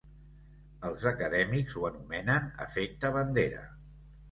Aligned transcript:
Els 0.89 1.03
acadèmics 1.09 1.77
ho 1.79 1.85
anomenen 1.91 2.51
efecte 2.67 3.15
bandera. 3.21 3.65